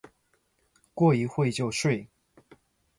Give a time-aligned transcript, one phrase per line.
[0.95, 2.09] 过一会就睡